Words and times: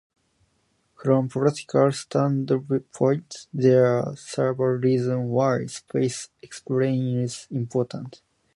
From 0.95 1.25
a 1.25 1.27
practical 1.27 1.91
standpoint, 1.91 3.45
there 3.53 3.85
are 3.99 4.17
several 4.17 4.79
reasons 4.79 5.29
why 5.29 5.67
space 5.67 6.29
exploration 6.41 7.19
is 7.19 7.47
important. 7.51 8.19